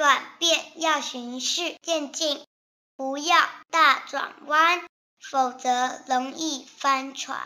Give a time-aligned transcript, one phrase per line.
[0.00, 2.46] 转变要循序渐进
[2.96, 3.36] 不要
[3.70, 4.82] 大转弯
[5.20, 7.38] 否则容易翻船。